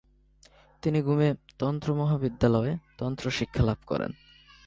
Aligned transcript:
তিনি 0.83 0.99
গ্যুমে 1.01 1.29
তন্ত্র 1.59 1.89
মহাবিদ্যালয়ে 1.93 2.73
তন্ত্র 2.97 3.25
শিক্ষালাভ 3.29 3.79
করেন। 3.85 4.11